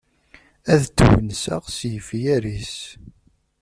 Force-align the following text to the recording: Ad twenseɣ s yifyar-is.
Ad 0.73 0.83
twenseɣ 0.97 1.63
s 1.75 1.77
yifyar-is. 1.89 2.73